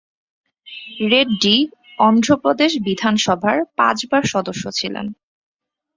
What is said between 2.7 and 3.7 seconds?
বিধানসভার